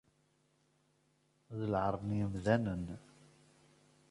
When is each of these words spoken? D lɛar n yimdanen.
D 1.59 1.61
lɛar 1.71 1.95
n 2.07 2.09
yimdanen. 2.17 2.85